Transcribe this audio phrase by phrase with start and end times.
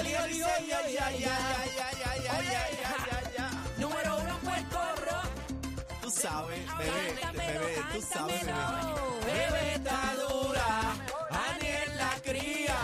[0.00, 2.70] Oli, oli, oli, oli, ay, ay, ay, ay.
[3.76, 5.20] Número uno Puerto Rico.
[6.00, 8.54] Tú sabes, bebé, bebé, tú sabes, bebé.
[9.26, 10.68] Bebé está dura,
[11.50, 12.78] Aniel la cría,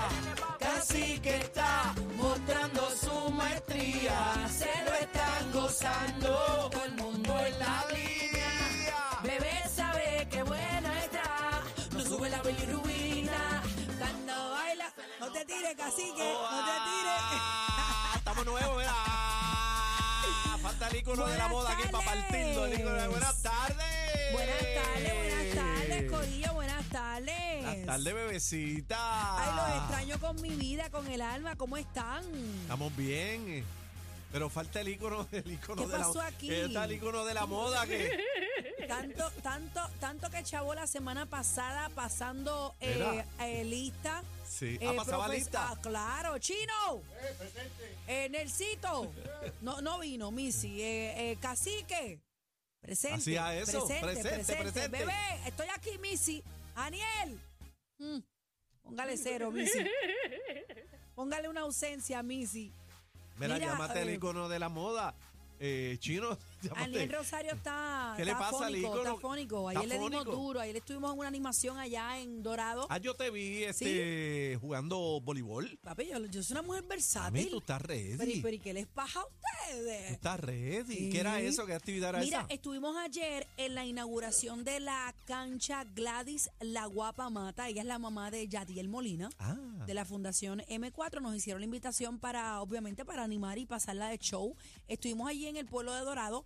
[0.58, 4.18] casi que está mostrando su maestría,
[4.50, 6.45] se lo están gozando,
[21.06, 22.22] El icono de la Buenas moda aquí para tardes.
[22.24, 22.64] partirlo.
[22.66, 24.32] el icono de- Buenas tardes.
[24.32, 26.54] Buenas tardes, buenas tardes, Corillo.
[26.54, 27.62] Buenas tardes.
[27.62, 29.36] Buenas tardes, bebecita.
[29.38, 31.54] Ay, los extraño con mi vida, con el alma.
[31.56, 32.24] ¿Cómo están?
[32.62, 33.64] Estamos bien.
[34.32, 36.52] Pero falta el icono, el icono ¿Qué de pasó la aquí?
[36.52, 38.10] Está el icono de la moda que.
[38.88, 44.22] Tanto, tanto, tanto que chavo la semana pasada pasando eh, eh, lista.
[44.48, 44.76] Sí.
[44.80, 45.68] Eh, ah, pasaba profes- lista.
[45.70, 47.02] Ah, claro, chino.
[48.06, 49.12] Eh, Nelsito.
[49.60, 50.80] No, no vino, Missy.
[50.82, 52.20] Eh, eh, cacique.
[52.80, 53.16] Presente.
[53.16, 54.62] Hacía eso, Presente, presente, presente.
[54.62, 54.98] presente.
[54.98, 56.42] Bebé, estoy aquí, Missy.
[56.74, 57.40] Aniel.
[57.98, 58.18] Mm,
[58.82, 59.84] Póngale cero, Missy.
[61.14, 62.70] Póngale una ausencia, Missy.
[63.38, 65.14] Mira, mira, llámate el eh, icono de la moda.
[65.58, 66.38] Eh, chino.
[66.76, 69.70] Aniel Rosario está, ¿Qué le está pasa fónico, está fónico.
[69.70, 70.36] ¿Está Ayer le dimos fónico?
[70.36, 70.60] duro.
[70.60, 72.86] Ayer estuvimos en una animación allá en Dorado.
[72.90, 75.78] Ah, yo te vi este, jugando voleibol.
[75.82, 77.50] Papi, yo, yo soy una mujer versátil.
[77.50, 78.16] tú estás ready.
[78.16, 79.28] Pero, ¿y- pero ¿y qué les pasa a Tú
[79.72, 80.10] ustedes?
[80.12, 80.96] estás ready.
[80.96, 81.10] Sí.
[81.10, 81.66] ¿Qué era eso?
[81.66, 82.46] ¿Qué actividad era Mira, esa?
[82.54, 87.68] estuvimos ayer en la inauguración de la cancha Gladys La Guapa Mata.
[87.68, 89.28] Ella es la mamá de Yadiel Molina.
[89.38, 94.08] Ah, de la Fundación M4 nos hicieron la invitación para, obviamente, para animar y pasarla
[94.08, 94.56] de show.
[94.88, 96.44] Estuvimos allí en el pueblo de Dorado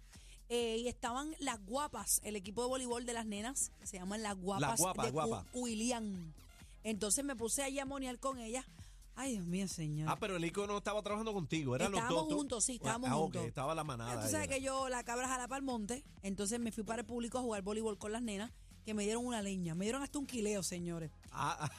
[0.51, 4.23] eh, y estaban las guapas, el equipo de voleibol de las nenas, que se llaman
[4.23, 5.47] las guapas guapas, de guapas.
[5.53, 6.33] Cu- William.
[6.85, 8.65] Entonces me puse allí a moniar con ellas.
[9.17, 10.09] Ay, Dios mío, señor.
[10.11, 11.75] ah, pero el icono estaba trabajando contigo.
[11.77, 12.29] Eran los Estábamos dos.
[12.31, 13.45] tú- juntos, sí, estábamos ah, ok, juntos.
[13.47, 14.23] estaba la manada.
[14.25, 17.07] Tú sabes que yo, la cabra jala para el monte, entonces me fui para el
[17.07, 18.51] público a jugar voleibol con las nenas,
[18.85, 19.75] que me dieron una leña.
[19.75, 21.11] Me dieron hasta un quileo, señores.
[21.33, 21.71] Ah,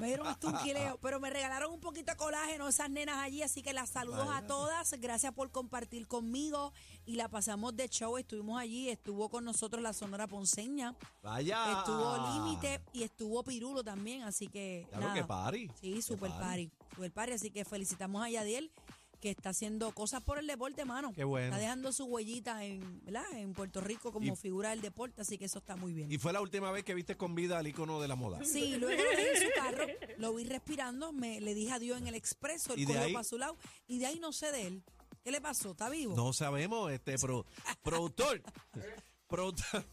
[0.00, 3.42] Me dieron hasta un quileo, pero me regalaron un poquito de colágeno esas nenas allí,
[3.42, 4.92] así que las saludos a todas.
[5.00, 6.72] Gracias por compartir conmigo
[7.06, 8.16] y la pasamos de show.
[8.18, 11.78] Estuvimos allí, estuvo con nosotros la Sonora Ponceña, Vaya.
[11.78, 15.14] estuvo Límite y estuvo Pirulo también, así que Claro nada.
[15.14, 15.70] que party.
[15.80, 18.70] Sí, super party, super party, así que felicitamos a Yadiel
[19.20, 21.12] que está haciendo cosas por el deporte, mano.
[21.14, 21.46] Qué bueno.
[21.48, 23.24] Está dejando su huellita en, ¿verdad?
[23.34, 26.10] en Puerto Rico como Y- figura del deporte, así que eso está muy bien.
[26.10, 28.42] Y fue la última vez que viste con vida al icono de la moda.
[28.44, 29.86] Sí, luego lo vi en su carro,
[30.18, 33.12] lo vi respirando, me le dije adiós en el expreso, ¿Y él de cogió ahí?
[33.12, 34.82] para su lado y de ahí no sé de él.
[35.22, 35.72] ¿Qué le pasó?
[35.72, 36.16] ¿Está vivo?
[36.16, 37.44] No sabemos, este pro-
[37.82, 38.42] productor.
[39.28, 39.84] Productor,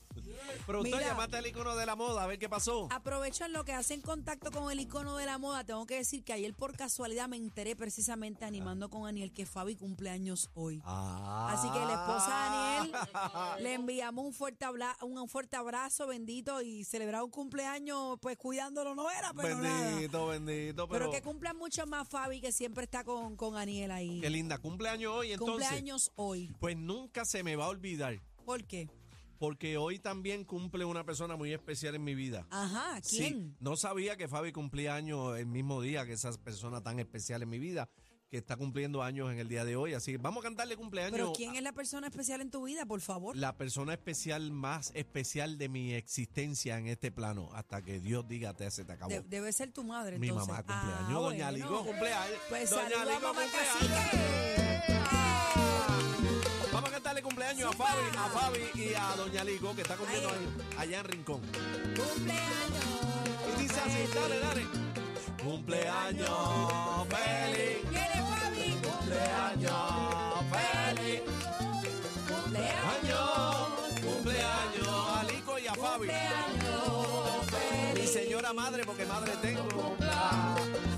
[0.65, 1.11] productor Mira.
[1.11, 2.87] llamate al icono de la moda, a ver qué pasó.
[2.91, 5.63] Aprovechan lo que hacen contacto con el icono de la moda.
[5.63, 9.75] Tengo que decir que ayer por casualidad me enteré precisamente animando con Aniel que Fabi
[9.75, 10.81] cumpleaños hoy.
[10.85, 11.49] Ah.
[11.53, 16.61] Así que la esposa de Aniel le enviamos un fuerte, abla- un fuerte abrazo, bendito,
[16.61, 19.89] y celebrar un cumpleaños, pues cuidándolo no era, pero nada.
[19.91, 23.91] Bendito, bendito, Pero pero, que cumplan mucho más Fabi, que siempre está con, con Aniel
[23.91, 24.19] ahí.
[24.21, 25.67] qué linda, cumpleaños hoy entonces.
[25.67, 26.53] cumpleaños hoy.
[26.59, 28.89] Pues nunca se me va a olvidar, ¿Por qué?
[29.37, 32.47] Porque hoy también cumple una persona muy especial en mi vida.
[32.49, 33.55] Ajá, Sí, ¿quién?
[33.59, 37.49] no sabía que Fabi cumplía años el mismo día que esa persona tan especial en
[37.49, 37.89] mi vida,
[38.29, 39.93] que está cumpliendo años en el día de hoy.
[39.93, 41.13] Así que vamos a cantarle cumpleaños.
[41.13, 43.37] Pero ¿quién es la persona especial en tu vida, por favor?
[43.37, 48.53] La persona especial más especial de mi existencia en este plano, hasta que Dios diga
[48.53, 49.09] te se te acabó.
[49.11, 50.49] De- debe ser tu madre, Mi entonces.
[50.49, 51.57] mamá cumpleaños, Ah, doña bueno.
[51.67, 52.37] Ligo cumpleaños.
[52.49, 53.41] Pues doña Ligo mamá
[57.37, 57.69] cumpleaños.
[57.69, 57.75] A cumpleaños.
[57.75, 61.41] Fabi, a Fabi y a Doña Ligo, que está cumpliendo años allá en Rincón.
[61.95, 62.85] Cumpleaños.
[63.57, 64.65] Y dice así, dale, dale.
[65.43, 68.71] Cumpleaños feliz, ¿Quiere Fabi?
[68.81, 69.73] cumpleaños
[70.51, 71.21] feliz,
[72.27, 72.79] Cumpleaños.
[73.03, 76.07] años, cumpleaños a Lico y a Fabi.
[76.07, 77.07] Cumpleaños.
[77.93, 78.11] Mi Feliz.
[78.13, 79.95] señora madre, porque madre tengo.
[79.97, 80.96] Feliz,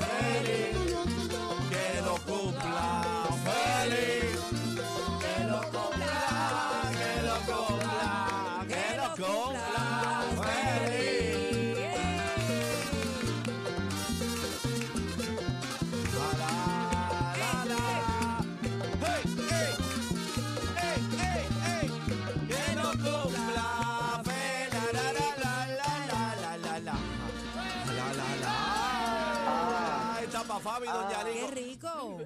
[30.60, 31.48] Fabi, doña ¡Qué Ligo.
[31.52, 32.18] rico!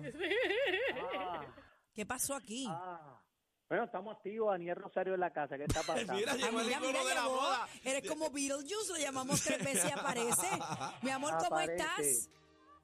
[1.20, 1.46] Ah,
[1.94, 2.66] ¿Qué pasó aquí?
[2.70, 3.20] ah.
[3.70, 5.58] Bueno, estamos activos, Daniel Rosario en la casa.
[5.58, 6.14] ¿Qué está pasando?
[6.14, 7.36] Mira, Ah, llegó el mira, icono mira, de la llegó.
[7.36, 7.68] moda.
[7.84, 10.48] Eres como Beetlejuice, lo llamamos tres veces y aparece.
[11.02, 11.76] Mi amor, ¿cómo Aparece.
[11.76, 12.30] estás?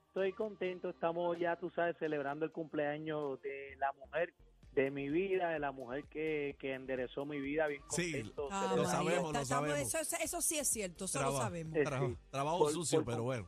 [0.08, 0.90] estoy contento.
[0.90, 4.34] Estamos ya, tú sabes, celebrando el cumpleaños de la mujer
[4.72, 7.68] de mi vida, de la mujer que, que enderezó mi vida.
[7.68, 8.48] Bien Sí, contento.
[8.52, 9.94] Ah, Lo sabemos, lo sabemos.
[9.94, 11.78] Eso, eso sí es cierto, eso Traba- lo sabemos.
[11.78, 12.18] Tra- sí.
[12.32, 13.48] Trabajo Por- sucio, por- pero bueno.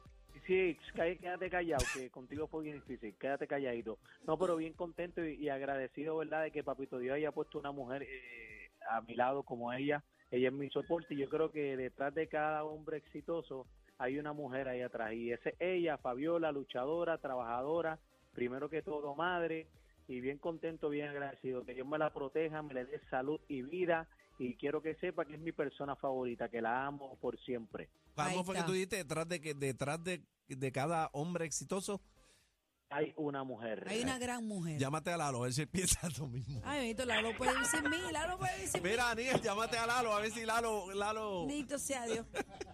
[0.94, 3.98] Cá- quédate callado, que contigo fue bien difícil, quédate calladito.
[4.28, 7.72] No, pero bien contento y, y agradecido, ¿verdad?, de que Papito Dios haya puesto una
[7.72, 10.04] mujer eh, a mi lado como ella.
[10.30, 13.66] Ella es mi soporte y yo creo que detrás de cada hombre exitoso
[13.98, 15.14] hay una mujer ahí atrás.
[15.14, 18.00] Y esa es ella, Fabiola, luchadora, trabajadora,
[18.34, 19.68] primero que todo madre
[20.08, 21.64] y bien contento, bien agradecido.
[21.64, 24.08] Que Dios me la proteja, me le dé salud y vida
[24.42, 27.90] y quiero que sepa que es mi persona favorita, que la amo por siempre.
[28.16, 32.02] ¿Cómo fue que tú dijiste detrás de que detrás de, de cada hombre exitoso?
[32.90, 33.86] Hay una mujer.
[33.88, 34.80] Hay una gran mujer.
[34.80, 36.60] Llámate a Lalo, a ver si piensa lo mismo.
[36.66, 38.90] Ay, bendito, Lalo puede vivir sin mí, Lalo puede vivir sin mí.
[38.90, 41.46] Mira, Aniel, llámate a Lalo, a ver si Lalo, Lalo.
[41.46, 42.26] Bendito sea Dios.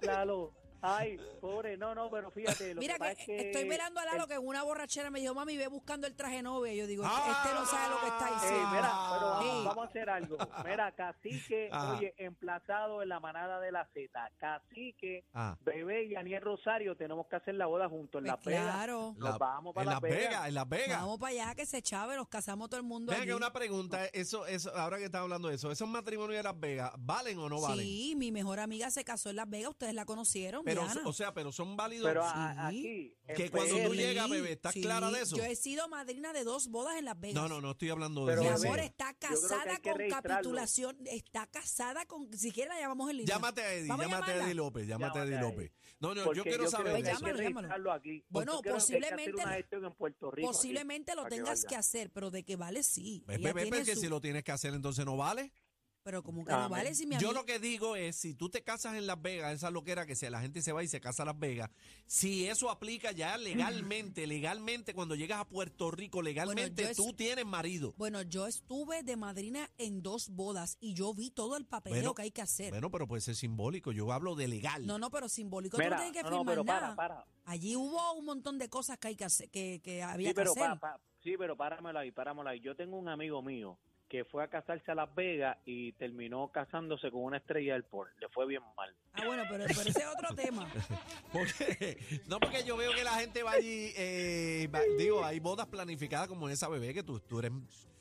[0.02, 3.66] Lalo, ay, pobre, no, no, pero fíjate, lo Mira que que, pasa es que estoy
[3.66, 6.42] mirando a Lalo el- que en una borrachera me dijo, mami, ve buscando el traje
[6.42, 6.74] novia.
[6.74, 7.42] Yo digo, Ah.
[7.44, 8.68] este no sabe lo que está Eh, diciendo.
[8.70, 9.66] mira, pero vamos, Sí.
[9.66, 10.38] vamos a hacer algo.
[10.66, 11.98] Mira, Cacique, Ajá.
[11.98, 14.32] oye, emplazado en la manada de la Z.
[14.38, 18.62] Cacique, Ah, Bebé y Aniel Rosario, tenemos que hacer la boda juntos en Pues La
[18.62, 18.76] Vegas.
[18.76, 19.14] claro.
[19.18, 20.48] Nos la- vamos para en Las Las Vegas, Vegas.
[20.48, 21.02] en Las Vegas.
[21.02, 23.30] Vamos para allá, que se chave, nos casamos todo el mundo Venga, allí.
[23.32, 26.60] que una pregunta, eso, eso, ahora que estás hablando de eso, ¿esos matrimonios de Las
[26.60, 27.86] Vegas valen o no valen?
[27.86, 31.02] Sí, mi mejor amiga se casó en Las Vegas, ustedes la conocieron, Pero, Diana.
[31.06, 32.06] o sea, pero son válidos.
[32.08, 33.16] Pero a- Sí.
[33.28, 34.82] aquí, Que cuando tú llegas, bebé, ¿estás sí.
[34.82, 35.36] clara de eso?
[35.38, 37.36] Yo he sido madrina de dos bodas en Las Vegas.
[37.36, 38.58] no, no, no estoy hablando de Pero, Mi eso.
[38.60, 42.70] bebé, amor está creo que casada hay que con capitulación, está casada con, si quiere
[42.70, 43.36] la llamamos en línea.
[43.36, 44.44] Llámate a Eddie, llámate a.
[44.44, 45.72] Eddie López, llámate a Eddie López.
[46.00, 47.10] No, no, porque yo quiero creo saber que hay eso.
[47.10, 47.60] que Llámalo, llámalo.
[47.68, 48.26] registrarlo aquí.
[48.30, 51.16] Bueno, Yo creo que hay que posiblemente- hacer una gestión en Puerto Rico aquí, Posiblemente
[51.16, 53.24] lo que tengas que hacer, pero de que vale sí.
[53.26, 55.52] Pues, bebé, su- si lo tienes que hacer, entonces no vale.
[56.08, 58.48] Pero como que no vale si mi Yo amiga- lo que digo es, si tú
[58.48, 61.02] te casas en Las Vegas, esa loquera que si la gente se va y se
[61.02, 61.70] casa a Las Vegas,
[62.06, 67.12] si eso aplica ya legalmente, legalmente, cuando llegas a Puerto Rico, legalmente yo es- tú
[67.12, 67.94] tienes marido.
[67.98, 72.14] Bueno, yo estuve de madrina en dos bodas y yo vi todo el papeleo Bueno,
[72.16, 72.70] que hay que hacer.
[72.72, 73.92] Bueno, pero puede ser simbólico.
[73.92, 74.86] Yo hablo de legal.
[74.88, 75.76] no, no, pero simbólico.
[75.76, 76.96] tú Mira, no tienes que no, no, firmar pero nada.
[76.96, 77.28] para, para.
[77.44, 80.36] Allí hubo un montón de cosas que hay que hacer, que, que había Sí, que
[80.36, 80.64] pero hacer.
[80.64, 82.62] pa- pa- sí, pero páramelo ahí, páramelo ahí.
[82.62, 83.78] Yo tengo un amigo mío
[84.10, 88.10] que fue a casarse a Las Vegas y terminó casándose con una estrella del por.
[88.20, 88.94] Le fue bien mal.
[89.14, 90.72] Ah, bueno, pero, pero ese es otro tema.
[91.34, 95.68] Porque, no porque yo veo que la gente va allí, eh, va- digo, hay bodas
[95.68, 97.52] planificadas como esa bebé que tú, tú eres,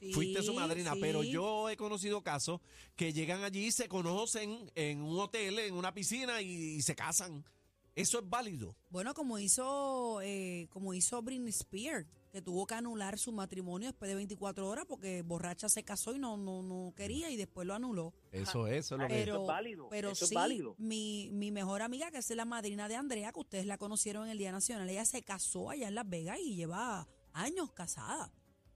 [0.00, 0.98] Sí, fuiste su madrina, sí.
[1.00, 2.60] pero yo he conocido casos
[2.94, 7.44] que llegan allí, se conocen en un hotel, en una piscina y, y se casan.
[7.94, 8.76] Eso es válido.
[8.90, 12.06] Bueno, como hizo, eh, como hizo Britney Spears,
[12.36, 16.18] que tuvo que anular su matrimonio después de 24 horas porque borracha se casó y
[16.18, 18.12] no, no, no quería y después lo anuló.
[18.30, 19.14] Eso, eso es lo que...
[19.14, 20.74] Pero, Eso es válido, pero eso es sí, válido.
[20.76, 24.32] Mi, mi mejor amiga, que es la madrina de Andrea, que ustedes la conocieron en
[24.32, 28.30] el Día Nacional, ella se casó allá en Las Vegas y lleva años casada.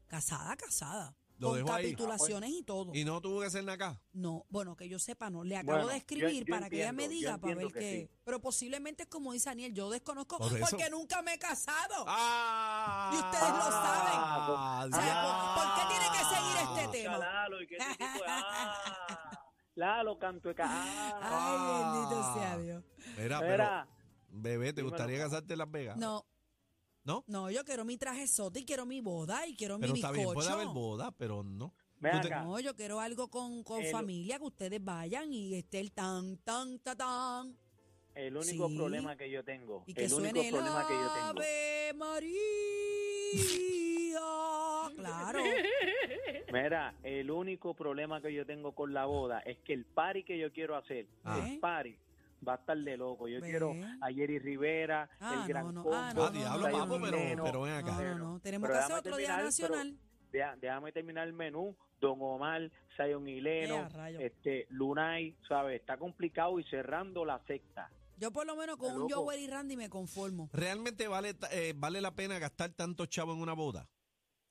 [0.06, 1.14] Casada, casada.
[1.40, 1.84] Lo con dejó ahí.
[1.86, 2.92] capitulaciones y todo.
[2.94, 4.00] Y no tuvo que hacer nada acá.
[4.12, 5.42] No, bueno, que yo sepa, no.
[5.42, 8.08] Le acabo Bueno, de escribir yo para que ella me diga, para ver que qué.
[8.08, 8.16] sí.
[8.24, 12.04] Pero posiblemente es como dice Daniel, yo desconozco Por porque nunca me he casado.
[12.06, 13.10] ¡Ah!
[13.12, 14.12] Y ustedes lo saben.
[14.14, 17.18] Ah, O sea, ¿por, por qué tiene que seguir este tema?
[17.18, 19.40] Lalo, ¿y qué tipo de- ah,
[19.76, 21.20] Lalo, canto de ah.
[21.22, 22.84] Ay, bendito sea Dios.
[23.16, 23.86] Mira, pero,
[24.28, 25.96] bebé, ¿te Dímelo, gustaría casarte en Las Vegas?
[25.96, 26.26] No,
[27.10, 27.24] ¿No?
[27.26, 30.10] no, yo quiero mi traje sote y quiero mi boda y quiero Pero mi está
[30.12, 30.34] bien, bizcocho.
[30.48, 31.72] puede haber boda, pero no.
[32.00, 36.36] No, yo quiero algo con, con El- familia, que ustedes vayan y esté el tan,
[36.38, 37.56] tan, tan, tan.
[38.14, 38.76] El único Sí.
[38.76, 41.40] problema que yo tengo, Y que el único suene el problema que yo tengo.
[41.40, 42.40] Ave María.
[44.96, 45.40] Claro.
[46.52, 50.38] Mira, el único problema que yo tengo con la boda es que el party que
[50.38, 51.40] yo quiero hacer, Ah.
[51.46, 51.96] el party,
[52.46, 53.28] va a estar de loco.
[53.28, 53.48] Yo Ve.
[53.50, 56.98] quiero a Jerry Rivera, Ah, el Gran no, no, Combo, ah, no, Ah, diablo, papo,
[57.02, 57.92] pero, pero ven acá.
[57.92, 58.40] No, no, no.
[58.40, 59.96] Tenemos Pero que hacer otro día nacional.
[60.60, 61.76] Déjame terminar el menú.
[62.00, 62.62] Don Omar,
[62.98, 65.80] Eh, Hileno, este, Lunay, ¿sabes?
[65.80, 67.90] Está complicado y cerrando la secta.
[68.18, 69.08] Yo por lo menos con un.
[69.10, 70.48] Joel y Randy me conformo.
[70.52, 73.88] ¿Realmente vale, ta- eh, vale la pena gastar tanto chavo en una boda?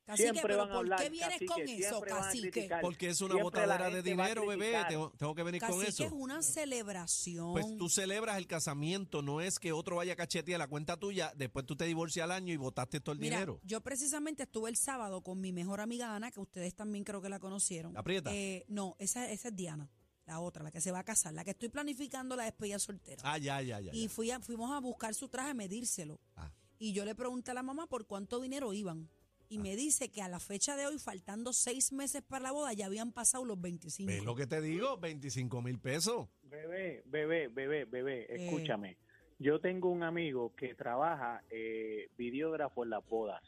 [0.09, 2.69] Cacique, Siempre pero van a ¿por hablar, qué vienes cacique, con eso, cacique?
[2.81, 4.73] Porque es una Siempre botadera de dinero, bebé.
[4.87, 6.03] Tengo, tengo que venir con Cacique eso.
[6.05, 7.51] es una celebración.
[7.53, 11.31] Pues tú celebras el casamiento, no es que otro vaya a cachetear la cuenta tuya,
[11.35, 13.59] después tú te divorcias al año y botaste todo el Mira, dinero.
[13.63, 17.29] yo precisamente estuve el sábado con mi mejor amiga Ana, que ustedes también creo que
[17.29, 17.93] la conocieron.
[17.93, 18.33] ¿La Prieta?
[18.33, 19.89] Eh, no, esa, esa es Diana,
[20.25, 23.21] la otra, la que se va a casar, la que estoy planificando la despedida soltera.
[23.23, 23.91] Ah, ya, ya, ya.
[23.93, 26.19] y fui a- fuimos a buscar su traje, a medírselo.
[26.35, 26.51] Ah.
[26.79, 29.09] Y yo le pregunté a la mamá por cuánto dinero iban.
[29.49, 29.61] Y Ah.
[29.61, 32.85] me dice que a la fecha de hoy, faltando seis meses para la boda, ya
[32.85, 34.07] habían pasado los 25.
[34.11, 34.97] ¿Ves lo que te digo?
[34.97, 36.27] 25 mil pesos.
[36.43, 38.45] Bebé, bebé, bebé, bebé, Eh.
[38.45, 38.97] escúchame.
[39.39, 43.41] Yo tengo un amigo que trabaja eh, videógrafo en las bodas.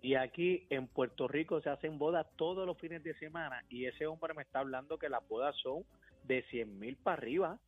[0.00, 3.64] Y aquí en Puerto Rico se hacen bodas todos los fines de semana.
[3.68, 5.84] Y ese hombre me está hablando que las bodas son
[6.24, 7.60] de 100 mil para arriba.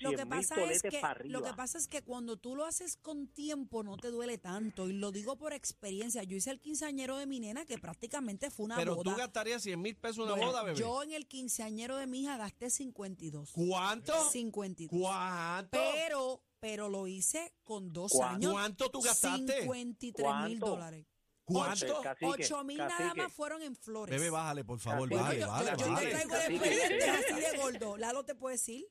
[0.00, 1.38] Lo 100 que, pasa es que, para arriba.
[1.38, 4.88] lo que pasa es que cuando tú lo haces con tiempo no te duele tanto.
[4.88, 6.22] Y lo digo por experiencia.
[6.22, 9.12] Yo hice el quinceañero de mi nena que prácticamente fue una Pero boda.
[9.12, 10.78] tú gastarías 100 mil pesos en una Bueno, boda, bebé.
[10.78, 13.52] Yo en el quinceañero de mi hija gasté 52.
[13.52, 14.30] ¿Cuánto?
[14.30, 15.00] 52.
[15.00, 15.78] ¿Cuánto?
[15.78, 18.34] Pero, pero lo hice con dos ¿Cuánto?
[18.36, 18.52] años.
[18.52, 19.62] ¿Cuánto tú gastaste?
[19.62, 20.12] 53
[20.46, 20.66] mil ¿Cuánto?
[20.66, 21.06] dólares.
[21.44, 22.00] ¿Cuánto?
[22.02, 23.22] Cacique, 8 mil nada cacique.
[23.22, 24.12] más fueron en flores.
[24.18, 27.96] Bebé, bájale, por favor, bájale, yo, bájale, te traigo después así de gordo.
[27.96, 28.84] Lalo te puede decir.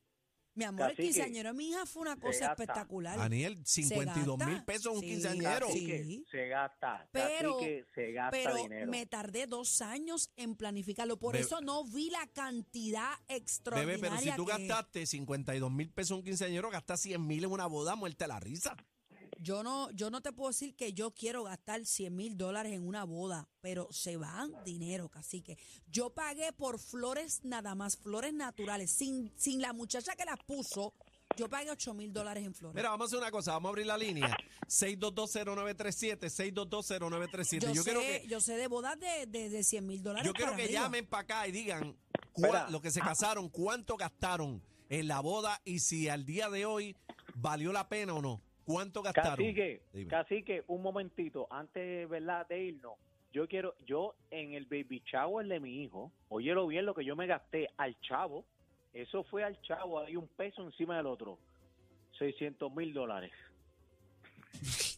[0.55, 3.17] Mi amor, el quinceañero de mi hija fue una cosa espectacular.
[3.17, 5.67] Daniel, 52 mil pesos un Sí, quinceañero.
[5.67, 5.85] sí.
[5.85, 7.09] Cacique, se gasta.
[7.11, 8.89] Pero- Cacique, se gasta Pero dinero.
[8.89, 11.17] me tardé dos años en planificarlo.
[11.19, 13.99] Por eso no vi la cantidad extraordinaria.
[14.01, 17.65] pero si tú que- gastaste 52 mil pesos un quinceañero, gastas 100 mil en una
[17.67, 18.75] boda, muerte la risa.
[19.45, 22.87] Yo no, yo no te puedo decir que yo quiero gastar 100 mil dólares en
[22.87, 25.55] una boda, pero se van dinero, cacique.
[25.85, 30.95] Yo pagué por flores nada más, flores naturales, sin, sin la muchacha que las puso.
[31.37, 32.75] Yo pagué 8 mil dólares en flores.
[32.75, 34.35] Mira, vamos a hacer una cosa, vamos a abrir la línea.
[34.67, 37.59] 6220937, 6220937.
[37.61, 40.25] yo, Yo, sé, quiero que, yo sé de bodas de, de, de 100 mil dólares.
[40.25, 40.81] yo quiero para que arriba.
[40.81, 41.95] llamen para acá y digan
[42.33, 42.69] cua- Espera.
[42.71, 46.95] lo que se casaron, cuánto gastaron en la boda y si al día de hoy
[47.35, 48.41] valió la pena o no.
[48.65, 49.37] ¿Cuánto gastaron?
[49.37, 52.47] Cacique, cacique, un momentito, antes ¿verdad?
[52.47, 52.93] de irnos,
[53.31, 57.15] yo quiero, yo en el baby shower de mi hijo, óyelo bien lo que yo
[57.15, 58.43] me gasté al chavo,
[58.93, 61.37] eso fue al chavo, hay un peso encima del otro,
[62.17, 63.31] 600 mil dólares.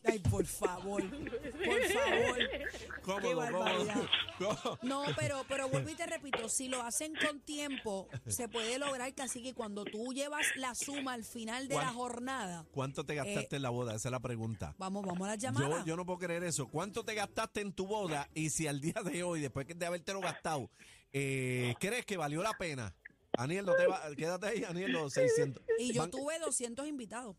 [0.06, 2.38] Ay, por favor, por favor.
[3.02, 4.08] Cómodo, cómodo.
[4.84, 9.14] No, pero, pero vuelvo y te repito, si lo hacen con tiempo, se puede lograr
[9.16, 13.16] casi que cuando tú llevas la suma al final de la ¿Cuán- jornada, ¿Cuánto te
[13.16, 13.96] gastaste en la boda?
[13.96, 14.76] Esa es la pregunta.
[14.78, 15.84] vamos, vamos a la Yo, llamada.
[15.86, 16.68] yo no puedo creer eso.
[16.68, 18.30] ¿Cuánto te gastaste en tu boda?
[18.34, 20.70] Y si al día de hoy, después de habértelo gastado,
[21.14, 22.94] eh, crees que valió la pena?
[23.38, 25.64] Aniel, no te va, quédate ahí, Aniel, los 600.
[25.80, 27.36] y yo van, tuve 200 invitados.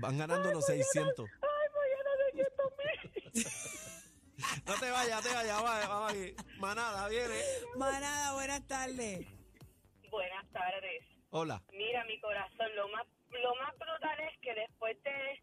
[0.00, 1.28] van ganando los 600.
[4.70, 6.34] No te vayas, no te vayas, vamos, vamos aquí.
[6.60, 7.34] Manada, viene.
[7.74, 9.26] Manada, buenas tardes.
[10.08, 11.02] Buenas tardes.
[11.30, 11.60] Hola.
[11.72, 15.42] Mira, mi corazón, lo más, lo más brutal es que después de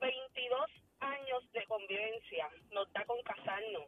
[0.00, 3.84] 22 años de convivencia nos da con casarnos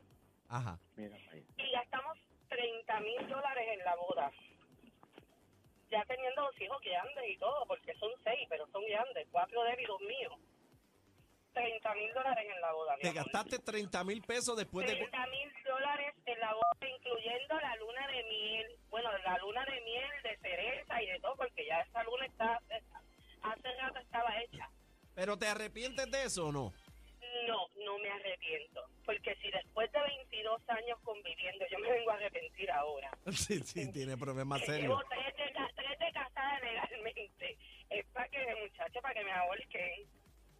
[0.49, 0.78] Ajá.
[0.94, 1.44] Mira, ahí.
[1.58, 2.18] y gastamos
[2.49, 4.30] 30 mil dólares en la boda.
[5.90, 9.73] Ya teniendo dos hijos grandes y todo, porque son seis, pero son grandes, cuatro de
[9.73, 10.35] él y dos míos.
[11.56, 12.96] 30 mil dólares en la boda.
[13.00, 14.94] Te gastaste 30 mil pesos después de...
[14.94, 18.66] 30 mil dólares en la boda, incluyendo la luna de miel.
[18.90, 22.60] Bueno, la luna de miel de cereza y de todo, porque ya esa luna está,
[23.42, 24.68] hace rato estaba hecha.
[25.14, 26.72] ¿Pero te arrepientes de eso o no?
[27.46, 28.84] No, no me arrepiento.
[29.06, 33.10] Porque si después de 22 años conviviendo, yo me vengo a arrepentir ahora.
[33.32, 34.82] Sí, sí, tiene problemas serios.
[34.88, 37.56] Llevo tres de, ca- tres de casada legalmente.
[37.88, 40.06] Es para que, muchachos, para que me ahorquen.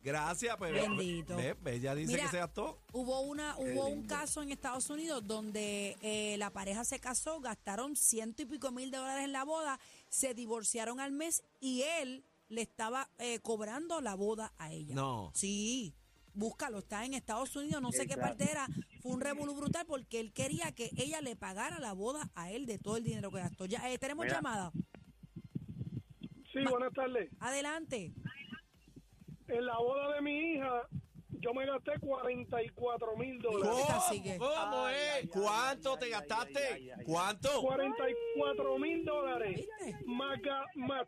[0.07, 0.73] Gracias, pues.
[0.73, 1.37] Bendito.
[1.37, 2.79] Ve, ve, ella dice Mira, que se gastó.
[2.93, 7.97] Hubo una, hubo un caso en Estados Unidos donde eh, la pareja se casó, gastaron
[7.97, 12.25] ciento y pico mil de dólares en la boda, se divorciaron al mes y él
[12.49, 14.95] le estaba eh, cobrando la boda a ella.
[14.95, 15.33] No.
[15.35, 15.93] Sí,
[16.35, 18.69] búscalo, está en Estados Unidos, no sé qué parte era.
[19.01, 22.67] Fue un revolú brutal porque él quería que ella le pagara la boda a él
[22.67, 23.67] de todo el dinero que gastó.
[23.67, 24.37] Ya eh, tenemos Mira.
[24.37, 24.71] llamada.
[26.53, 27.29] Sí, buenas tardes.
[27.41, 28.13] Adelante.
[29.49, 30.83] En la boda de mi hija,
[31.41, 33.69] yo me gasté 44 mil dólares.
[33.71, 33.87] ¿Cómo?
[33.87, 34.37] Cacique.
[34.39, 35.01] ¿Cómo Ay, es?
[35.01, 36.59] ay, ay, ¿Cuánto ay, te ay, gastaste?
[36.67, 37.05] ay, ay, ay.
[37.05, 37.61] ¿Cuánto?
[37.63, 39.69] 44 mil dólares.
[40.07, 40.39] Más,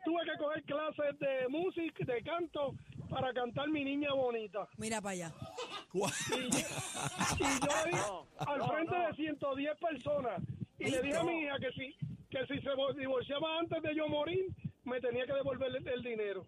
[0.05, 2.75] tuve que coger clases de música, de canto,
[3.11, 4.69] para cantar mi niña bonita.
[4.77, 5.33] Mira para allá.
[5.91, 6.51] ¿Cu- Y
[7.67, 9.07] yo ahí, No, al no, frente no.
[9.09, 10.43] de 110 personas.
[10.79, 11.97] Y le dije a mi hija que si,
[12.31, 14.47] que si se vo- divorciaba antes de yo morir,
[14.85, 16.47] me tenía que devolver el, el dinero.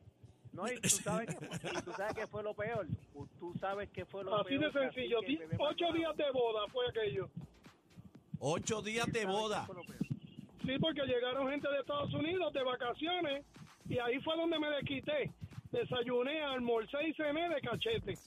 [0.60, 2.86] No, y tú sabes que fue, y tú sabes qué fue lo peor.
[3.38, 4.72] Tú sabes qué fue lo Así peor.
[4.72, 5.18] de sencillo.
[5.58, 7.30] Ocho días de boda fue aquello.
[8.38, 9.66] Ocho días de ¿Sabes boda.
[10.64, 13.44] Sí, porque llegaron gente de Estados Unidos de vacaciones
[13.88, 15.32] y ahí fue donde me desquité.
[15.72, 18.18] Desayuné, almorcé y cené de cachete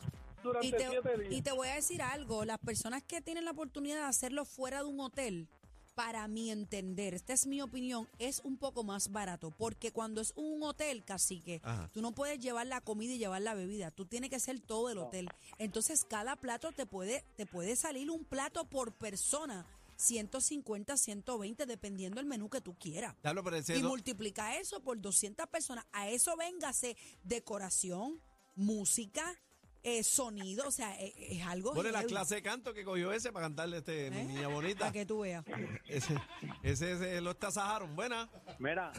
[0.41, 1.33] durante Y te, siete días.
[1.33, 4.79] y te voy a decir algo, las personas que tienen la oportunidad de hacerlo fuera
[4.79, 5.47] de un hotel,
[5.95, 10.33] para mi entender, esta es mi opinión, es un poco más barato, porque cuando es
[10.35, 11.89] un hotel, cacique, Ajá.
[11.93, 14.89] tú no puedes llevar la comida y llevar la bebida, tú tienes que ser todo
[14.89, 15.29] el hotel.
[15.59, 19.65] Entonces, cada plato te puede, te puede salir un plato por persona
[19.97, 23.15] 150, 120, dependiendo del menú que tú quieras.
[23.79, 25.85] Y no- multiplica eso por 200 personas.
[25.91, 28.19] A eso véngase decoración,
[28.55, 29.39] música,
[29.83, 30.67] eh, sonido.
[30.67, 31.73] O sea, es, es algo.
[31.73, 34.23] Bueno, la clase de canto que cogió ese para cantarle este mi ¿Eh?
[34.25, 34.79] niña bonita.
[34.79, 35.43] Para que tú veas.
[35.87, 36.15] Ese,
[36.63, 37.95] ese, ese lo tasajaron.
[37.95, 38.29] Buena.
[38.59, 38.91] Mira,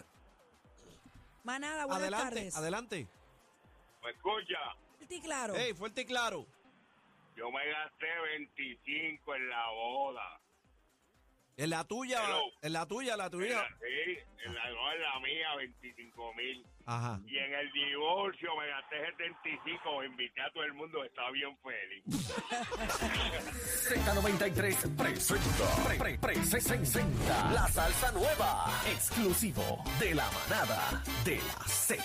[1.42, 2.56] Manada, buenas Adelante, tardes.
[2.56, 3.08] adelante.
[4.02, 4.58] ¿Me escucha?
[5.08, 5.54] Sí, claro.
[5.56, 6.46] Hey, fuerte y claro.
[7.36, 8.06] Yo me gasté
[8.38, 10.40] 25 en la boda.
[11.56, 12.40] En la tuya, Hello.
[12.62, 13.54] en la tuya, la En tuya.
[13.62, 16.66] la- sí, en la, no, en la mía 25 mil.
[16.86, 17.20] Ajá.
[17.26, 20.04] Y en el divorcio me gasté 75.
[20.04, 22.04] Invité a todo el mundo, estaba bien feliz.
[23.88, 32.04] Z93 presenta, pre, pre, presenta la salsa nueva, exclusivo de la manada de la Z.